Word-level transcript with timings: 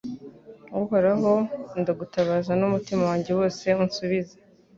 Uhoraho 0.81 1.33
ndagutabaza 1.79 2.51
n’umutima 2.59 3.03
wanjye 3.09 3.31
wose 3.39 3.65
unsubize 3.83 4.35